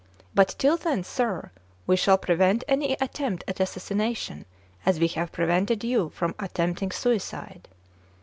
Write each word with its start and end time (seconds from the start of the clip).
But 0.33 0.55
till 0.57 0.77
then, 0.77 1.03
sir, 1.03 1.51
we 1.85 1.95
shall 1.95 2.17
prevent 2.17 2.63
any 2.67 2.93
attempt 2.99 3.43
at 3.47 3.59
assassination, 3.59 4.45
as 4.83 4.99
we 4.99 5.09
have 5.09 5.31
prevented 5.31 5.83
you 5.83 6.09
from 6.09 6.33
at 6.39 6.55
tempting 6.55 6.89
suicide." 6.89 7.67